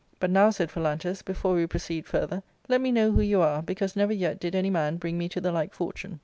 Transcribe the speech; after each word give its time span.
But 0.19 0.31
now," 0.31 0.49
said 0.49 0.71
Phalantus," 0.71 1.21
before 1.25 1.53
we 1.53 1.67
proceed 1.67 2.07
further, 2.07 2.41
let 2.67 2.81
me 2.81 2.91
know 2.91 3.11
who 3.11 3.21
you 3.21 3.39
are, 3.39 3.61
because 3.61 3.95
never 3.95 4.13
yet 4.13 4.39
did 4.39 4.55
any 4.55 4.71
man 4.71 4.97
bring 4.97 5.15
me 5.15 5.29
to 5.29 5.39
the 5.39 5.51
like 5.51 5.75
fortune." 5.75 6.19